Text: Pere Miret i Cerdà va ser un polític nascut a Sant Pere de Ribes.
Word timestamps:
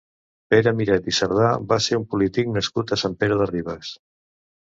Pere 0.51 0.71
Miret 0.77 1.09
i 1.11 1.11
Cerdà 1.17 1.49
va 1.73 1.77
ser 1.87 1.99
un 1.99 2.05
polític 2.13 2.49
nascut 2.55 2.95
a 2.95 2.99
Sant 3.03 3.19
Pere 3.21 3.39
de 3.43 3.49
Ribes. 3.53 3.93